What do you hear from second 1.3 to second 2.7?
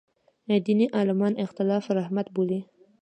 اختلاف رحمت بولي.